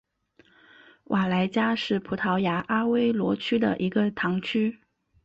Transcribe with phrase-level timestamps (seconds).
[1.09, 4.79] 瓦莱加是葡萄牙阿威罗区的一个堂区。